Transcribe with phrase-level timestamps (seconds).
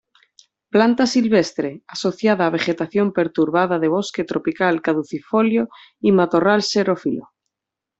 [0.75, 5.63] Planta silvestre, asociada a vegetación perturbada de bosque tropical caducifolio
[6.07, 7.25] y matorral xerófilo.